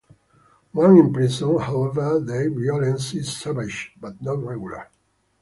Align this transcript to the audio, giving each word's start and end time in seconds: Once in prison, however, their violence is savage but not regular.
Once 0.73 0.99
in 0.99 1.13
prison, 1.13 1.59
however, 1.59 2.19
their 2.19 2.49
violence 2.49 3.13
is 3.13 3.37
savage 3.37 3.91
but 3.99 4.19
not 4.19 4.41
regular. 4.43 4.89